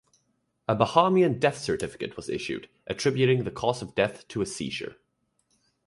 A 0.67 0.75
Bahamian 0.75 1.39
death 1.39 1.59
certificate 1.59 2.15
was 2.17 2.27
issued, 2.27 2.67
attributing 2.87 3.43
the 3.43 3.51
cause 3.51 3.83
of 3.83 3.93
death 3.93 4.27
to 4.29 4.41
a 4.41 4.47
seizure. 4.47 4.95